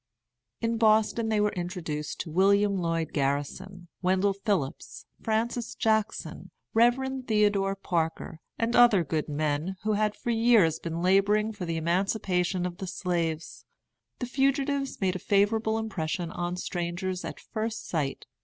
In 0.61 0.79
Boston 0.79 1.29
they 1.29 1.39
were 1.39 1.51
introduced 1.53 2.21
to 2.21 2.31
William 2.31 2.75
Lloyd 2.75 3.13
Garrison, 3.13 3.87
Wendell 4.01 4.33
Phillips, 4.33 5.05
Francis 5.21 5.75
Jackson, 5.75 6.49
Rev. 6.73 7.23
Theodore 7.27 7.75
Parker, 7.75 8.39
and 8.57 8.75
other 8.75 9.03
good 9.03 9.29
men, 9.29 9.75
who 9.83 9.93
had 9.93 10.15
for 10.15 10.31
years 10.31 10.79
been 10.79 11.03
laboring 11.03 11.53
for 11.53 11.65
the 11.65 11.77
emancipation 11.77 12.65
of 12.65 12.77
the 12.79 12.87
slaves. 12.87 13.63
The 14.17 14.25
fugitives 14.25 14.99
made 15.01 15.15
a 15.15 15.19
favorable 15.19 15.77
impression 15.77 16.31
on 16.31 16.57
strangers 16.57 17.23
at 17.23 17.39
first 17.39 17.87
sight. 17.87 18.25